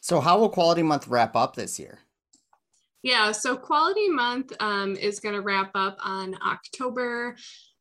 So, 0.02 0.20
how 0.20 0.40
will 0.40 0.48
Quality 0.48 0.82
Month 0.82 1.06
wrap 1.06 1.36
up 1.36 1.54
this 1.54 1.78
year? 1.78 2.00
Yeah, 3.04 3.30
so 3.30 3.56
Quality 3.56 4.08
Month 4.08 4.52
um, 4.58 4.96
is 4.96 5.20
going 5.20 5.36
to 5.36 5.40
wrap 5.40 5.70
up 5.76 5.96
on 6.04 6.36
October 6.44 7.36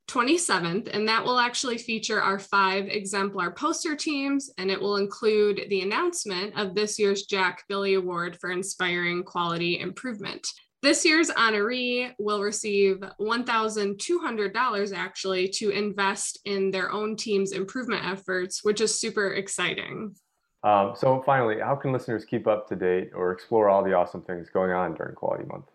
27th, 0.07 0.88
and 0.94 1.07
that 1.07 1.23
will 1.23 1.39
actually 1.39 1.79
feature 1.79 2.21
our 2.21 2.38
five 2.38 2.85
exemplar 2.88 3.50
poster 3.50 3.95
teams, 3.95 4.51
and 4.59 4.69
it 4.69 4.79
will 4.79 4.97
include 4.97 5.63
the 5.69 5.81
announcement 5.81 6.56
of 6.59 6.75
this 6.75 6.99
year's 6.99 7.23
Jack 7.23 7.63
Billi 7.68 7.95
Award 7.95 8.37
for 8.40 8.51
Inspiring 8.51 9.23
Quality 9.23 9.80
Improvement. 9.80 10.47
This 10.83 11.04
year's 11.04 11.31
honoree 11.31 12.13
will 12.19 12.44
receive 12.44 12.97
$1,200 13.19 14.94
actually 14.95 15.47
to 15.49 15.69
invest 15.71 16.40
in 16.45 16.69
their 16.69 16.92
own 16.92 17.16
team's 17.16 17.51
improvement 17.51 18.06
efforts, 18.06 18.63
which 18.63 18.80
is 18.80 18.99
super 18.99 19.33
exciting. 19.33 20.13
Um, 20.63 20.94
so, 20.95 21.21
finally, 21.25 21.59
how 21.59 21.75
can 21.75 21.91
listeners 21.91 22.23
keep 22.23 22.47
up 22.47 22.68
to 22.69 22.75
date 22.75 23.11
or 23.15 23.31
explore 23.31 23.69
all 23.69 23.83
the 23.83 23.94
awesome 23.94 24.21
things 24.21 24.49
going 24.49 24.71
on 24.71 24.94
during 24.94 25.15
Quality 25.15 25.45
Month? 25.45 25.65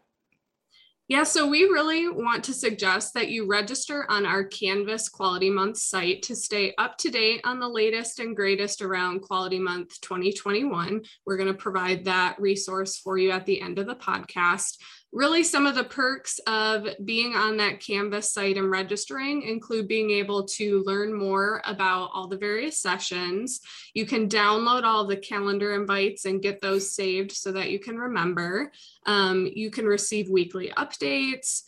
Yeah, 1.09 1.23
so 1.23 1.47
we 1.47 1.63
really 1.63 2.09
want 2.09 2.43
to 2.45 2.53
suggest 2.53 3.15
that 3.15 3.29
you 3.29 3.47
register 3.47 4.11
on 4.11 4.27
our 4.27 4.43
Canvas 4.43 5.09
Quality 5.09 5.51
Month 5.51 5.77
site 5.77 6.23
to 6.23 6.35
stay 6.35 6.75
up 6.79 6.99
to 6.99 7.11
date 7.11 7.43
on 7.45 7.61
the 7.61 7.69
latest 7.69 8.19
and 8.19 8.35
greatest 8.35 8.83
around 8.83 9.21
Quality 9.21 9.61
Month 9.61 10.01
2021. 10.01 11.05
We're 11.25 11.37
going 11.37 11.47
to 11.47 11.55
provide 11.55 12.05
that 12.07 12.41
resource 12.41 12.97
for 12.97 13.19
you 13.19 13.31
at 13.31 13.47
the 13.47 13.63
end 13.63 13.79
of 13.79 13.87
the 13.87 13.95
podcast. 13.95 14.79
Really, 15.13 15.45
some 15.45 15.67
of 15.67 15.75
the 15.75 15.85
perks 15.85 16.39
of 16.47 16.87
being 17.05 17.35
on 17.35 17.57
that 17.57 17.81
Canvas 17.81 18.33
site 18.33 18.59
and 18.59 18.71
registering 18.71 19.43
include 19.43 19.89
being 19.89 20.11
able 20.11 20.45
to 20.45 20.83
learn 20.85 21.15
more 21.15 21.63
about 21.65 22.11
all 22.13 22.29
the 22.29 22.37
various 22.37 22.79
sessions. 22.79 23.61
You 23.95 24.05
can 24.05 24.29
download 24.29 24.83
all 24.83 25.07
the 25.07 25.17
calendar 25.17 25.75
invites 25.75 26.27
and 26.27 26.43
get 26.43 26.61
those 26.61 26.95
saved 26.95 27.33
so 27.33 27.51
that 27.53 27.71
you 27.71 27.79
can 27.79 27.97
remember. 27.97 28.73
Um, 29.07 29.49
you 29.55 29.71
can 29.71 29.87
receive 29.87 30.29
weekly 30.29 30.71
updates. 30.77 31.63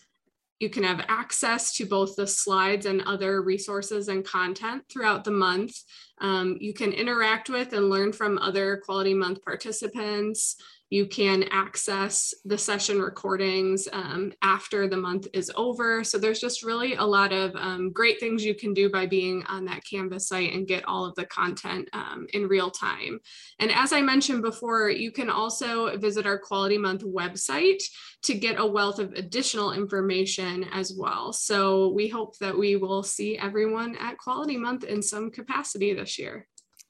You 0.59 0.68
can 0.68 0.83
have 0.83 1.07
access 1.09 1.73
to 1.76 1.87
both 1.87 2.16
the 2.16 2.26
slides 2.26 2.85
and 2.85 3.00
other 3.02 3.42
resources 3.42 4.09
and 4.09 4.25
content 4.25 4.83
throughout 4.90 5.23
the 5.23 5.30
month. 5.30 5.73
Um, 6.21 6.57
you 6.61 6.75
can 6.75 6.92
interact 6.92 7.49
with 7.49 7.73
and 7.73 7.88
learn 7.88 8.12
from 8.12 8.38
other 8.38 8.78
Quality 8.85 9.14
Month 9.14 9.45
participants. 9.45 10.57
You 10.90 11.07
can 11.07 11.45
access 11.50 12.33
the 12.45 12.57
session 12.57 13.00
recordings 13.00 13.88
um, 13.92 14.33
after 14.42 14.88
the 14.88 14.97
month 14.97 15.26
is 15.35 15.50
over. 15.54 16.02
So 16.02 16.18
there's 16.18 16.40
just 16.40 16.64
really 16.64 16.95
a 16.95 17.04
lot 17.04 17.33
of 17.33 17.54
um, 17.57 17.92
great 17.92 18.18
things 18.21 18.45
you 18.45 18.54
can 18.54 18.73
do 18.73 18.90
by 18.90 19.07
being 19.07 19.45
on 19.45 19.66
that 19.66 19.83
Canvas 19.85 20.28
site 20.28 20.54
and 20.54 20.66
get 20.66 20.87
all 20.87 21.04
of 21.04 21.14
the 21.14 21.26
content 21.26 21.88
um, 21.92 22.26
in 22.33 22.49
real 22.49 22.71
time. 22.71 23.21
And 23.59 23.71
as 23.71 23.92
I 23.92 24.00
mentioned 24.00 24.42
before, 24.42 24.88
you 24.88 25.12
can 25.12 25.28
also 25.28 25.97
visit 25.99 26.26
our 26.26 26.38
Quality 26.38 26.78
Month 26.78 27.02
website 27.02 27.83
to 28.23 28.35
get 28.35 28.59
a 28.59 28.66
wealth 28.66 28.99
of 28.99 29.12
additional 29.12 29.73
information 29.73 30.64
as 30.73 30.92
well. 30.97 31.33
So 31.33 31.90
we 31.90 32.09
hope 32.09 32.38
that 32.38 32.57
we 32.57 32.76
will 32.76 33.02
see 33.02 33.37
everyone 33.38 33.97
at 33.97 34.18
Quality 34.18 34.57
Month 34.57 34.85
in 34.85 35.02
some 35.02 35.30
capacity 35.30 35.92
this 35.92 36.18
year. 36.18 36.47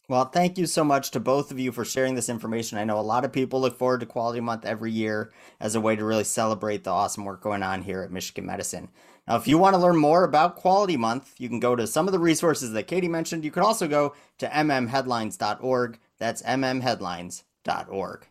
Well, 0.08 0.24
thank 0.24 0.56
you 0.56 0.64
so 0.64 0.84
much 0.84 1.10
to 1.10 1.20
both 1.20 1.50
of 1.50 1.58
you 1.58 1.70
for 1.70 1.84
sharing 1.84 2.14
this 2.14 2.30
information. 2.30 2.78
I 2.78 2.84
know 2.84 2.98
a 2.98 3.02
lot 3.02 3.26
of 3.26 3.32
people 3.32 3.60
look 3.60 3.76
forward 3.76 4.00
to 4.00 4.06
Quality 4.06 4.40
Month 4.40 4.64
every 4.64 4.90
year 4.90 5.30
as 5.60 5.74
a 5.74 5.82
way 5.82 5.96
to 5.96 6.04
really 6.04 6.24
celebrate 6.24 6.82
the 6.82 6.90
awesome 6.90 7.26
work 7.26 7.42
going 7.42 7.62
on 7.62 7.82
here 7.82 8.00
at 8.00 8.10
Michigan 8.10 8.46
Medicine. 8.46 8.88
Now, 9.26 9.36
if 9.36 9.46
you 9.46 9.58
want 9.58 9.74
to 9.74 9.80
learn 9.80 9.98
more 9.98 10.24
about 10.24 10.56
Quality 10.56 10.96
Month, 10.96 11.34
you 11.36 11.50
can 11.50 11.60
go 11.60 11.76
to 11.76 11.86
some 11.86 12.08
of 12.08 12.12
the 12.12 12.18
resources 12.18 12.72
that 12.72 12.86
Katie 12.86 13.06
mentioned. 13.06 13.44
You 13.44 13.50
can 13.50 13.62
also 13.62 13.86
go 13.86 14.14
to 14.38 14.48
mmheadlines.org. 14.48 15.98
That's 16.18 16.42
mmheadlines.org. 16.42 18.26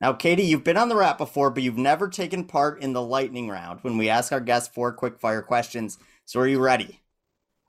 Now, 0.00 0.12
Katie, 0.12 0.44
you've 0.44 0.64
been 0.64 0.76
on 0.76 0.88
the 0.88 0.96
wrap 0.96 1.18
before, 1.18 1.50
but 1.50 1.64
you've 1.64 1.76
never 1.76 2.08
taken 2.08 2.44
part 2.44 2.80
in 2.80 2.92
the 2.92 3.02
lightning 3.02 3.48
round 3.48 3.80
when 3.82 3.98
we 3.98 4.08
ask 4.08 4.30
our 4.30 4.40
guests 4.40 4.72
four 4.72 4.92
quick 4.92 5.18
fire 5.18 5.42
questions. 5.42 5.98
So, 6.26 6.38
are 6.38 6.46
you 6.46 6.60
ready? 6.60 7.00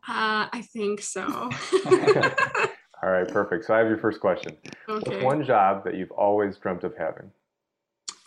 Uh, 0.08 0.46
I 0.54 0.64
think 0.72 1.02
so. 1.02 1.50
All 3.04 3.12
right, 3.12 3.28
perfect. 3.28 3.66
So 3.66 3.74
I 3.74 3.80
have 3.80 3.90
your 3.90 3.98
first 3.98 4.22
question. 4.22 4.56
Okay. 4.88 5.10
What's 5.10 5.24
one 5.24 5.44
job 5.44 5.84
that 5.84 5.96
you've 5.96 6.12
always 6.12 6.58
dreamt 6.58 6.86
of 6.86 6.96
having? 6.96 7.30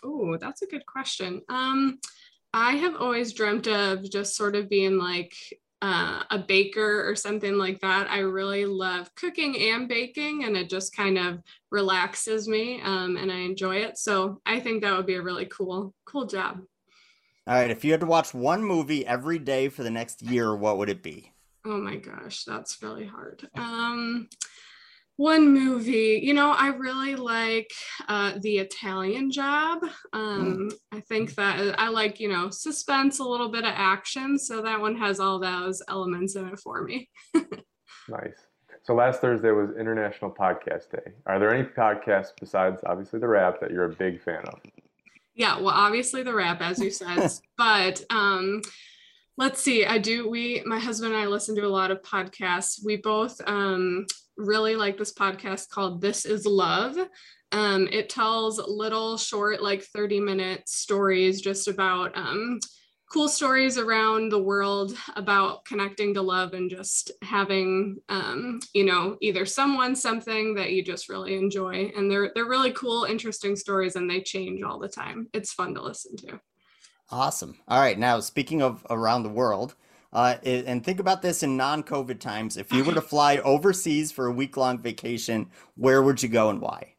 Oh, 0.03 0.37
that's 0.37 0.61
a 0.61 0.67
good 0.67 0.85
question. 0.85 1.41
Um, 1.49 1.97
I 2.53 2.73
have 2.73 2.95
always 2.95 3.33
dreamt 3.33 3.67
of 3.67 4.07
just 4.07 4.35
sort 4.35 4.55
of 4.55 4.69
being 4.69 4.99
like 4.99 5.33
uh, 5.81 6.23
a 6.29 6.37
baker 6.37 7.09
or 7.09 7.15
something 7.15 7.57
like 7.57 7.79
that. 7.79 8.07
I 8.11 8.19
really 8.19 8.67
love 8.67 9.13
cooking 9.15 9.57
and 9.59 9.87
baking, 9.87 10.43
and 10.43 10.55
it 10.55 10.69
just 10.69 10.95
kind 10.95 11.17
of 11.17 11.39
relaxes 11.71 12.47
me, 12.47 12.79
um, 12.83 13.17
and 13.17 13.31
I 13.31 13.37
enjoy 13.37 13.77
it. 13.77 13.97
So 13.97 14.41
I 14.45 14.59
think 14.59 14.83
that 14.83 14.95
would 14.95 15.07
be 15.07 15.15
a 15.15 15.23
really 15.23 15.45
cool, 15.45 15.95
cool 16.05 16.27
job. 16.27 16.59
All 17.47 17.55
right, 17.55 17.71
if 17.71 17.83
you 17.83 17.91
had 17.91 18.01
to 18.01 18.05
watch 18.05 18.31
one 18.31 18.63
movie 18.63 19.07
every 19.07 19.39
day 19.39 19.69
for 19.69 19.81
the 19.81 19.89
next 19.89 20.21
year, 20.21 20.55
what 20.55 20.77
would 20.77 20.89
it 20.89 21.01
be? 21.01 21.31
Oh 21.65 21.77
my 21.77 21.95
gosh, 21.95 22.43
that's 22.43 22.81
really 22.83 23.05
hard. 23.05 23.47
Um, 23.55 24.29
one 25.17 25.51
movie 25.51 26.19
you 26.23 26.33
know 26.33 26.51
i 26.51 26.67
really 26.67 27.15
like 27.15 27.71
uh, 28.07 28.33
the 28.41 28.59
italian 28.59 29.29
job. 29.29 29.83
Um, 30.13 30.69
mm. 30.69 30.73
i 30.91 31.01
think 31.01 31.35
that 31.35 31.79
i 31.79 31.89
like 31.89 32.19
you 32.19 32.29
know 32.29 32.49
suspense 32.49 33.19
a 33.19 33.23
little 33.23 33.49
bit 33.49 33.65
of 33.65 33.73
action 33.75 34.37
so 34.39 34.61
that 34.61 34.79
one 34.79 34.95
has 34.95 35.19
all 35.19 35.39
those 35.39 35.81
elements 35.89 36.35
in 36.35 36.47
it 36.47 36.59
for 36.59 36.83
me. 36.83 37.09
Nice. 38.09 38.37
So 38.83 38.93
last 38.93 39.19
thursday 39.19 39.51
was 39.51 39.71
international 39.77 40.31
podcast 40.31 40.91
day. 40.91 41.11
Are 41.25 41.39
there 41.39 41.53
any 41.53 41.67
podcasts 41.67 42.31
besides 42.39 42.81
obviously 42.85 43.19
the 43.19 43.27
wrap 43.27 43.59
that 43.59 43.71
you're 43.71 43.85
a 43.85 43.93
big 43.93 44.21
fan 44.21 44.45
of? 44.45 44.59
Yeah 45.35 45.59
well 45.59 45.73
obviously 45.73 46.23
the 46.23 46.33
wrap 46.33 46.61
as 46.61 46.79
you 46.79 46.91
said 46.91 47.31
but 47.57 48.03
um 48.11 48.61
let's 49.35 49.61
see 49.61 49.85
i 49.85 49.97
do 49.97 50.29
we 50.29 50.63
my 50.65 50.79
husband 50.79 51.13
and 51.13 51.21
i 51.21 51.25
listen 51.25 51.55
to 51.55 51.65
a 51.65 51.67
lot 51.67 51.91
of 51.91 52.01
podcasts. 52.01 52.85
We 52.85 52.97
both 52.97 53.41
um 53.45 54.05
really 54.37 54.75
like 54.75 54.97
this 54.97 55.13
podcast 55.13 55.69
called 55.69 56.01
This 56.01 56.25
Is 56.25 56.45
Love. 56.45 56.97
Um, 57.51 57.87
it 57.91 58.09
tells 58.09 58.59
little 58.59 59.17
short, 59.17 59.61
like 59.61 59.83
30 59.83 60.19
minute 60.19 60.67
stories 60.67 61.41
just 61.41 61.67
about 61.67 62.15
um, 62.17 62.59
cool 63.09 63.29
stories 63.29 63.77
around 63.77 64.29
the 64.29 64.41
world 64.41 64.95
about 65.15 65.63
connecting 65.63 66.13
to 66.13 66.21
love 66.21 66.53
and 66.53 66.69
just 66.69 67.11
having, 67.21 67.97
um, 68.09 68.59
you 68.73 68.83
know, 68.83 69.17
either 69.21 69.45
someone, 69.45 69.95
something 69.95 70.55
that 70.55 70.73
you 70.73 70.83
just 70.83 71.07
really 71.07 71.35
enjoy. 71.35 71.91
And 71.95 72.11
they're, 72.11 72.31
they're 72.35 72.45
really 72.45 72.71
cool, 72.71 73.05
interesting 73.05 73.55
stories 73.55 73.95
and 73.95 74.09
they 74.09 74.21
change 74.21 74.61
all 74.61 74.77
the 74.77 74.89
time. 74.89 75.27
It's 75.33 75.53
fun 75.53 75.73
to 75.75 75.81
listen 75.81 76.17
to. 76.17 76.39
Awesome. 77.09 77.57
All 77.69 77.79
right. 77.79 77.97
Now, 77.97 78.19
speaking 78.19 78.61
of 78.61 78.85
around 78.89 79.23
the 79.23 79.29
world, 79.29 79.75
uh, 80.13 80.35
and 80.43 80.83
think 80.83 80.99
about 80.99 81.21
this 81.21 81.43
in 81.43 81.57
non-COVID 81.57 82.19
times. 82.19 82.57
If 82.57 82.71
you 82.71 82.83
were 82.83 82.93
to 82.93 83.01
fly 83.13 83.37
overseas 83.37 84.11
for 84.11 84.27
a 84.27 84.31
week-long 84.31 84.79
vacation, 84.79 85.49
where 85.75 86.01
would 86.01 86.21
you 86.23 86.29
go 86.29 86.49
and 86.49 86.61
why? 86.61 86.93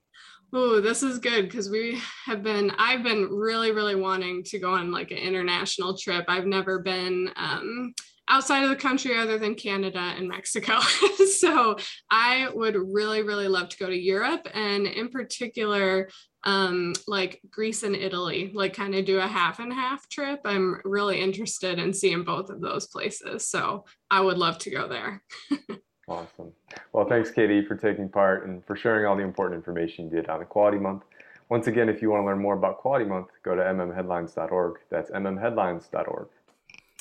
Oh, 0.52 0.80
this 0.80 1.02
is 1.02 1.18
good 1.18 1.42
because 1.42 1.68
we 1.68 2.00
have 2.24 2.42
been. 2.42 2.70
I've 2.78 3.02
been 3.02 3.28
really, 3.30 3.70
really 3.70 3.96
wanting 3.96 4.42
to 4.44 4.58
go 4.58 4.72
on 4.72 4.90
like 4.90 5.10
an 5.10 5.18
international 5.18 5.96
trip. 5.96 6.24
I've 6.26 6.46
never 6.46 6.78
been 6.78 7.30
um, 7.36 7.92
outside 8.28 8.62
of 8.62 8.70
the 8.70 8.76
country 8.76 9.16
other 9.16 9.38
than 9.38 9.54
Canada 9.54 9.98
and 9.98 10.28
Mexico. 10.28 10.80
so 11.38 11.76
I 12.10 12.48
would 12.54 12.76
really, 12.76 13.22
really 13.22 13.48
love 13.48 13.68
to 13.70 13.76
go 13.76 13.88
to 13.88 13.96
Europe 13.96 14.48
and, 14.54 14.86
in 14.86 15.08
particular, 15.08 16.08
um, 16.44 16.94
like 17.06 17.40
Greece 17.50 17.82
and 17.82 17.96
Italy, 17.96 18.50
like 18.54 18.74
kind 18.74 18.94
of 18.94 19.04
do 19.04 19.18
a 19.18 19.26
half 19.26 19.58
and 19.58 19.72
half 19.72 20.08
trip. 20.08 20.40
I'm 20.44 20.80
really 20.84 21.20
interested 21.20 21.78
in 21.78 21.92
seeing 21.92 22.22
both 22.24 22.50
of 22.50 22.60
those 22.60 22.86
places. 22.86 23.48
So 23.48 23.84
I 24.10 24.20
would 24.20 24.38
love 24.38 24.58
to 24.58 24.70
go 24.70 24.88
there. 24.88 25.22
awesome. 26.08 26.52
Well, 26.92 27.08
thanks, 27.08 27.30
Katie, 27.30 27.64
for 27.64 27.76
taking 27.76 28.08
part 28.08 28.46
and 28.46 28.64
for 28.64 28.76
sharing 28.76 29.06
all 29.06 29.16
the 29.16 29.22
important 29.22 29.58
information 29.58 30.06
you 30.06 30.10
did 30.10 30.28
on 30.28 30.40
the 30.40 30.46
Quality 30.46 30.78
Month. 30.78 31.02
Once 31.48 31.66
again, 31.66 31.88
if 31.88 32.02
you 32.02 32.10
want 32.10 32.22
to 32.22 32.26
learn 32.26 32.40
more 32.40 32.54
about 32.54 32.78
Quality 32.78 33.06
Month, 33.06 33.28
go 33.42 33.54
to 33.54 33.62
mmheadlines.org. 33.62 34.76
That's 34.90 35.10
mmheadlines.org. 35.10 36.28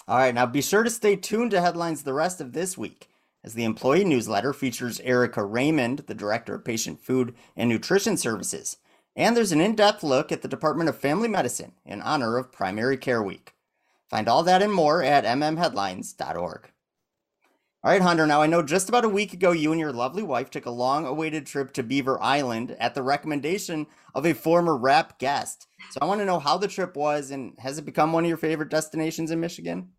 All 0.08 0.18
right, 0.18 0.34
now 0.34 0.46
be 0.46 0.62
sure 0.62 0.84
to 0.84 0.90
stay 0.90 1.18
tuned 1.18 1.52
to 1.52 1.60
headlines 1.60 2.04
the 2.04 2.14
rest 2.14 2.40
of 2.40 2.54
this 2.54 2.78
week, 2.78 3.10
as 3.44 3.56
the 3.56 3.66
employee 3.66 4.06
newsletter 4.06 4.54
features 4.54 5.02
Erica 5.02 5.44
Raymond, 5.44 6.06
the 6.08 6.16
Director 6.16 6.56
of 6.56 6.64
Patient 6.64 7.02
Food 7.02 7.36
and 7.58 7.68
Nutrition 7.68 8.16
Services. 8.16 8.78
And 9.18 9.36
there's 9.36 9.52
an 9.52 9.62
in 9.62 9.76
depth 9.76 10.04
look 10.04 10.32
at 10.32 10.44
the 10.44 10.48
Department 10.48 10.90
of 10.90 10.96
Family 10.96 11.28
Medicine 11.28 11.72
in 11.84 12.04
honor 12.04 12.38
of 12.38 12.52
Primary 12.52 12.98
Care 12.98 13.24
Week. 13.24 13.56
Find 14.12 14.30
all 14.30 14.44
that 14.44 14.62
and 14.62 14.72
more 14.72 15.02
at 15.02 15.26
mmheadlines.org. 15.26 16.70
All 17.84 17.92
right, 17.92 18.02
Hunter, 18.02 18.28
now 18.28 18.44
I 18.44 18.48
know 18.48 18.62
just 18.62 18.90
about 18.90 19.06
a 19.06 19.10
week 19.10 19.34
ago 19.34 19.52
you 19.52 19.72
and 19.72 19.80
your 19.80 19.92
lovely 19.92 20.22
wife 20.22 20.52
took 20.52 20.68
a 20.68 20.72
long 20.72 21.08
awaited 21.08 21.48
trip 21.48 21.74
to 21.74 21.84
Beaver 21.84 22.22
Island 22.22 22.78
at 22.80 22.94
the 22.94 23.02
recommendation 23.02 23.88
of 24.14 24.24
a 24.24 24.34
former 24.34 24.78
Wrap 24.78 25.18
guest. 25.18 25.66
So 25.90 25.98
I 26.00 26.06
want 26.06 26.22
to 26.22 26.26
know 26.26 26.38
how 26.38 26.60
the 26.60 26.68
trip 26.68 26.96
was 26.96 27.32
and 27.32 27.56
has 27.58 27.80
it 27.80 27.86
become 27.86 28.14
one 28.14 28.24
of 28.24 28.28
your 28.28 28.38
favorite 28.38 28.70
destinations 28.70 29.32
in 29.32 29.40
Michigan? 29.40 29.90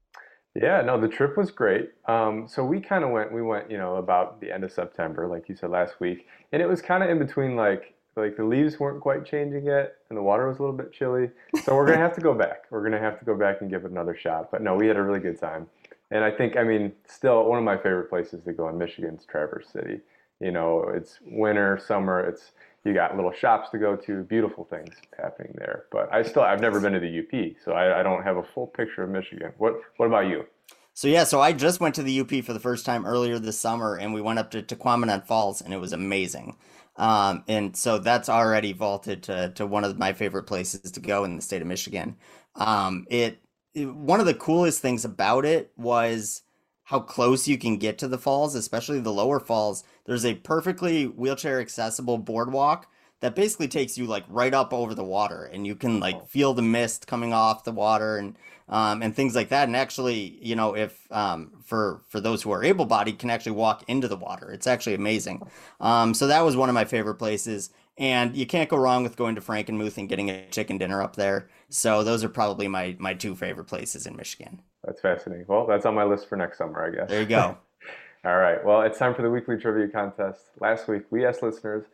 Yeah, 0.54 0.80
no, 0.82 1.00
the 1.00 1.08
trip 1.08 1.36
was 1.36 1.50
great. 1.50 1.90
Um, 2.06 2.46
so 2.48 2.64
we 2.64 2.80
kind 2.80 3.02
of 3.02 3.10
went, 3.10 3.32
we 3.32 3.42
went, 3.42 3.68
you 3.68 3.78
know, 3.78 3.96
about 3.96 4.40
the 4.40 4.52
end 4.52 4.62
of 4.62 4.70
September, 4.70 5.26
like 5.26 5.48
you 5.48 5.56
said 5.56 5.70
last 5.70 5.98
week, 5.98 6.26
and 6.52 6.62
it 6.62 6.68
was 6.68 6.80
kind 6.80 7.02
of 7.02 7.10
in 7.10 7.18
between, 7.18 7.56
like, 7.56 7.94
like 8.18 8.36
the 8.36 8.44
leaves 8.44 8.78
weren't 8.78 9.00
quite 9.00 9.24
changing 9.24 9.64
yet, 9.64 9.96
and 10.08 10.18
the 10.18 10.22
water 10.22 10.48
was 10.48 10.58
a 10.58 10.62
little 10.62 10.76
bit 10.76 10.92
chilly. 10.92 11.30
So 11.64 11.74
we're 11.74 11.86
gonna 11.86 11.98
have 11.98 12.14
to 12.16 12.20
go 12.20 12.34
back. 12.34 12.64
We're 12.70 12.82
gonna 12.82 12.98
have 12.98 13.18
to 13.18 13.24
go 13.24 13.36
back 13.36 13.60
and 13.60 13.70
give 13.70 13.84
it 13.84 13.90
another 13.90 14.16
shot. 14.16 14.50
But 14.50 14.62
no, 14.62 14.74
we 14.74 14.86
had 14.86 14.96
a 14.96 15.02
really 15.02 15.20
good 15.20 15.40
time, 15.40 15.66
and 16.10 16.24
I 16.24 16.30
think, 16.30 16.56
I 16.56 16.64
mean, 16.64 16.92
still 17.06 17.44
one 17.44 17.58
of 17.58 17.64
my 17.64 17.76
favorite 17.76 18.08
places 18.10 18.42
to 18.44 18.52
go 18.52 18.68
in 18.68 18.78
Michigan 18.78 19.16
is 19.16 19.24
Traverse 19.24 19.68
City. 19.68 20.00
You 20.40 20.52
know, 20.52 20.84
it's 20.94 21.18
winter, 21.24 21.80
summer. 21.84 22.20
It's 22.20 22.52
you 22.84 22.94
got 22.94 23.16
little 23.16 23.32
shops 23.32 23.70
to 23.70 23.78
go 23.78 23.96
to, 23.96 24.22
beautiful 24.22 24.64
things 24.64 24.94
happening 25.20 25.52
there. 25.58 25.84
But 25.90 26.12
I 26.12 26.22
still, 26.22 26.42
I've 26.42 26.60
never 26.60 26.80
been 26.80 26.92
to 26.92 27.00
the 27.00 27.18
UP, 27.20 27.56
so 27.64 27.72
I, 27.72 28.00
I 28.00 28.02
don't 28.02 28.22
have 28.22 28.36
a 28.36 28.42
full 28.42 28.66
picture 28.66 29.02
of 29.02 29.10
Michigan. 29.10 29.52
What 29.58 29.80
What 29.96 30.06
about 30.06 30.26
you? 30.26 30.46
So 30.94 31.06
yeah, 31.06 31.22
so 31.22 31.40
I 31.40 31.52
just 31.52 31.78
went 31.78 31.94
to 31.94 32.02
the 32.02 32.20
UP 32.20 32.44
for 32.44 32.52
the 32.52 32.58
first 32.58 32.84
time 32.84 33.06
earlier 33.06 33.38
this 33.38 33.56
summer, 33.56 33.96
and 33.96 34.12
we 34.12 34.20
went 34.20 34.40
up 34.40 34.50
to 34.50 34.62
Tahquamenon 34.62 35.24
Falls, 35.26 35.60
and 35.60 35.72
it 35.72 35.76
was 35.76 35.92
amazing. 35.92 36.56
Um, 36.98 37.44
and 37.48 37.76
so 37.76 37.98
that's 37.98 38.28
already 38.28 38.72
vaulted 38.72 39.22
to, 39.24 39.50
to 39.54 39.66
one 39.66 39.84
of 39.84 39.98
my 39.98 40.12
favorite 40.12 40.44
places 40.44 40.90
to 40.92 41.00
go 41.00 41.24
in 41.24 41.36
the 41.36 41.42
state 41.42 41.62
of 41.62 41.68
Michigan. 41.68 42.16
Um, 42.56 43.06
it, 43.08 43.40
it 43.74 43.94
one 43.94 44.20
of 44.20 44.26
the 44.26 44.34
coolest 44.34 44.82
things 44.82 45.04
about 45.04 45.46
it 45.46 45.72
was 45.76 46.42
how 46.84 47.00
close 47.00 47.46
you 47.46 47.58
can 47.58 47.76
get 47.76 47.98
to 47.98 48.08
the 48.08 48.18
falls, 48.18 48.54
especially 48.54 49.00
the 49.00 49.12
lower 49.12 49.38
falls. 49.40 49.84
There's 50.06 50.26
a 50.26 50.34
perfectly 50.34 51.04
wheelchair 51.06 51.60
accessible 51.60 52.18
boardwalk 52.18 52.88
that 53.20 53.34
basically 53.34 53.68
takes 53.68 53.98
you 53.98 54.06
like 54.06 54.24
right 54.28 54.54
up 54.54 54.72
over 54.72 54.94
the 54.94 55.04
water 55.04 55.44
and 55.52 55.66
you 55.66 55.74
can 55.74 56.00
like 56.00 56.28
feel 56.28 56.54
the 56.54 56.62
mist 56.62 57.06
coming 57.06 57.32
off 57.32 57.64
the 57.64 57.72
water 57.72 58.16
and 58.16 58.36
um, 58.68 59.02
and 59.02 59.14
things 59.14 59.34
like 59.34 59.48
that. 59.48 59.66
And 59.66 59.76
actually, 59.76 60.38
you 60.42 60.54
know, 60.54 60.76
if 60.76 61.06
um, 61.10 61.52
for 61.64 62.02
for 62.08 62.20
those 62.20 62.42
who 62.42 62.50
are 62.52 62.62
able-bodied, 62.62 63.18
can 63.18 63.30
actually 63.30 63.52
walk 63.52 63.84
into 63.88 64.08
the 64.08 64.16
water. 64.16 64.50
It's 64.52 64.66
actually 64.66 64.94
amazing. 64.94 65.42
Um, 65.80 66.14
so 66.14 66.26
that 66.26 66.42
was 66.42 66.56
one 66.56 66.68
of 66.68 66.74
my 66.74 66.84
favorite 66.84 67.16
places. 67.16 67.70
And 67.96 68.36
you 68.36 68.46
can't 68.46 68.68
go 68.68 68.76
wrong 68.76 69.02
with 69.02 69.16
going 69.16 69.34
to 69.34 69.40
Frankenmuth 69.40 69.98
and 69.98 70.08
getting 70.08 70.30
a 70.30 70.46
chicken 70.50 70.78
dinner 70.78 71.02
up 71.02 71.16
there. 71.16 71.48
So 71.68 72.04
those 72.04 72.22
are 72.22 72.28
probably 72.28 72.68
my 72.68 72.96
my 72.98 73.14
two 73.14 73.34
favorite 73.34 73.64
places 73.64 74.06
in 74.06 74.16
Michigan. 74.16 74.60
That's 74.84 75.00
fascinating. 75.00 75.46
Well, 75.48 75.66
that's 75.66 75.84
on 75.84 75.94
my 75.94 76.04
list 76.04 76.28
for 76.28 76.36
next 76.36 76.58
summer, 76.58 76.86
I 76.86 76.94
guess. 76.94 77.08
There 77.08 77.20
you 77.20 77.26
go. 77.26 77.58
All 78.24 78.36
right. 78.36 78.64
Well, 78.64 78.82
it's 78.82 78.98
time 78.98 79.14
for 79.14 79.22
the 79.22 79.30
weekly 79.30 79.56
trivia 79.56 79.88
contest. 79.88 80.50
Last 80.60 80.88
week, 80.88 81.04
we 81.10 81.24
asked 81.24 81.42
listeners 81.42 81.84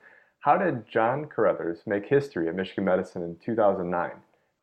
How 0.44 0.58
did 0.58 0.86
John 0.86 1.24
Carethers 1.24 1.86
make 1.86 2.04
history 2.04 2.50
at 2.50 2.54
Michigan 2.54 2.84
Medicine 2.84 3.22
in 3.22 3.38
2009? 3.42 4.10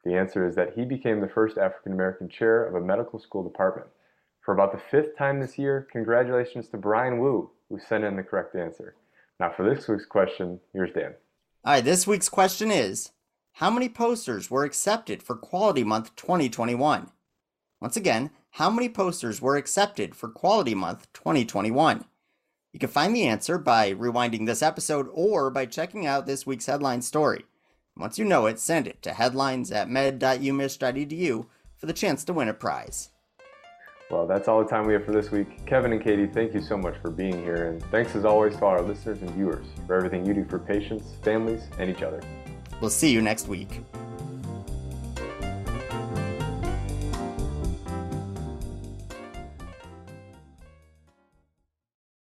The 0.04 0.14
answer 0.14 0.48
is 0.48 0.54
that 0.54 0.74
he 0.76 0.86
became 0.86 1.20
the 1.20 1.28
first 1.28 1.58
African 1.58 1.92
American 1.92 2.30
chair 2.30 2.64
of 2.66 2.76
a 2.76 2.86
medical 2.86 3.18
school 3.18 3.42
department. 3.42 3.88
For 4.46 4.54
about 4.54 4.74
the 4.74 4.82
fifth 4.92 5.18
time 5.18 5.40
this 5.40 5.58
year, 5.58 5.88
congratulations 5.92 6.68
to 6.68 6.78
Brian 6.78 7.18
Wu, 7.18 7.50
who 7.68 7.80
sent 7.80 8.04
in 8.04 8.16
the 8.16 8.22
correct 8.22 8.56
answer. 8.56 8.94
Now, 9.40 9.52
for 9.58 9.68
this 9.68 9.88
week's 9.88 10.06
question, 10.06 10.60
here's 10.72 10.94
Dan. 10.94 11.16
All 11.66 11.74
right, 11.74 11.84
this 11.84 12.06
week's 12.06 12.30
question 12.30 12.70
is 12.70 13.10
How 13.54 13.72
many 13.72 13.90
posters 13.90 14.52
were 14.52 14.66
accepted 14.66 15.24
for 15.24 15.36
Quality 15.36 15.84
Month 15.84 16.16
2021? 16.16 17.10
Once 17.82 17.98
again, 17.98 18.30
how 18.52 18.70
many 18.70 18.88
posters 18.88 19.42
were 19.42 19.58
accepted 19.58 20.16
for 20.16 20.30
Quality 20.30 20.76
Month 20.76 21.12
2021? 21.14 22.06
You 22.74 22.80
can 22.80 22.90
find 22.90 23.16
the 23.16 23.24
answer 23.24 23.58
by 23.58 23.94
rewinding 23.94 24.46
this 24.46 24.62
episode 24.62 25.10
or 25.12 25.50
by 25.50 25.66
checking 25.66 26.06
out 26.06 26.26
this 26.26 26.46
week's 26.46 26.68
headline 26.68 27.02
story. 27.02 27.46
Once 27.98 28.18
you 28.18 28.24
know 28.24 28.46
it, 28.46 28.60
send 28.60 28.88
it 28.88 29.02
to 29.02 29.14
headlines 29.14 29.72
at 29.72 29.90
med.umich.edu 29.90 31.46
for 31.78 31.86
the 31.86 31.94
chance 31.94 32.24
to 32.24 32.34
win 32.34 32.48
a 32.48 32.54
prize. 32.54 33.10
Well, 34.10 34.28
that's 34.28 34.48
all 34.48 34.62
the 34.62 34.70
time 34.70 34.86
we 34.86 34.94
have 34.94 35.06
for 35.06 35.12
this 35.12 35.32
week. 35.32 35.66
Kevin 35.66 35.94
and 35.94 36.04
Katie, 36.04 36.28
thank 36.28 36.54
you 36.54 36.62
so 36.62 36.78
much 36.78 36.96
for 37.02 37.10
being 37.10 37.42
here. 37.44 37.70
And 37.70 37.84
thanks 37.92 38.16
as 38.16 38.26
always 38.26 38.56
to 38.58 38.66
our 38.66 38.82
listeners 38.82 39.22
and 39.22 39.30
viewers 39.32 39.66
for 39.88 39.96
everything 39.96 40.26
you 40.26 40.34
do 40.34 40.46
for 40.46 40.60
patients, 40.60 41.16
families, 41.24 41.64
and 41.78 41.90
each 41.90 42.02
other. 42.02 42.22
We'll 42.82 42.90
see 42.90 43.12
you 43.12 43.22
next 43.22 43.48
week. 43.48 43.82